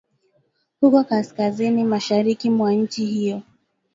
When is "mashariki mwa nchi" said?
1.83-3.05